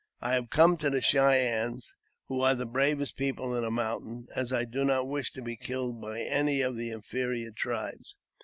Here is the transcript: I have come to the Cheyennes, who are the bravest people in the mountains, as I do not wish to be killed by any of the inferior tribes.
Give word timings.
I 0.19 0.33
have 0.33 0.49
come 0.49 0.77
to 0.77 0.89
the 0.89 0.99
Cheyennes, 0.99 1.95
who 2.25 2.41
are 2.41 2.55
the 2.55 2.65
bravest 2.65 3.17
people 3.17 3.55
in 3.55 3.61
the 3.61 3.69
mountains, 3.69 4.25
as 4.35 4.51
I 4.51 4.65
do 4.65 4.83
not 4.83 5.07
wish 5.07 5.31
to 5.33 5.43
be 5.43 5.55
killed 5.55 6.01
by 6.01 6.21
any 6.21 6.61
of 6.61 6.75
the 6.75 6.89
inferior 6.89 7.51
tribes. 7.51 8.15